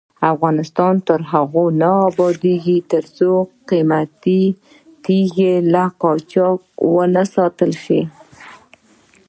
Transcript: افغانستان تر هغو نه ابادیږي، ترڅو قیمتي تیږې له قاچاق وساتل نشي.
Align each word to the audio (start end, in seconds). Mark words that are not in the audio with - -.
افغانستان 0.33 0.95
تر 1.07 1.19
هغو 1.31 1.65
نه 1.81 1.91
ابادیږي، 2.09 2.77
ترڅو 2.91 3.31
قیمتي 3.69 4.43
تیږې 5.03 5.53
له 5.73 5.83
قاچاق 6.01 6.59
وساتل 6.95 7.71
نشي. 7.77 8.01